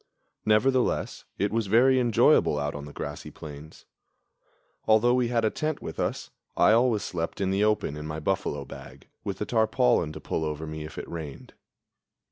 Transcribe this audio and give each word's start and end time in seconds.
Nevertheless 0.47 1.25
it 1.37 1.53
was 1.53 1.67
very 1.67 1.99
enjoyable 1.99 2.57
out 2.57 2.73
on 2.73 2.85
the 2.85 2.91
great 2.91 3.05
grassy 3.05 3.29
plains. 3.29 3.85
Although 4.87 5.13
we 5.13 5.27
had 5.27 5.45
a 5.45 5.51
tent 5.51 5.79
with 5.79 5.99
us, 5.99 6.31
I 6.57 6.71
always 6.71 7.03
slept 7.03 7.39
in 7.39 7.51
the 7.51 7.63
open 7.63 7.95
in 7.95 8.07
my 8.07 8.19
buffalo 8.19 8.65
bag, 8.65 9.07
with 9.23 9.37
the 9.37 9.45
tarpaulin 9.45 10.11
to 10.13 10.19
pull 10.19 10.43
over 10.43 10.65
me 10.65 10.85
if 10.85 10.97
it 10.97 11.07
rained. 11.07 11.53